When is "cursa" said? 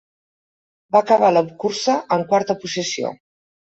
1.65-1.99